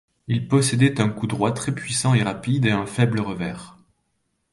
Il 0.27 0.47
possédait 0.47 0.99
un 0.99 1.09
coup 1.09 1.27
droit 1.27 1.51
très 1.51 1.71
puissant 1.75 2.15
et 2.15 2.23
rapide 2.23 2.65
et 2.65 2.71
un 2.71 2.87
faible 2.87 3.19
revers. 3.21 3.77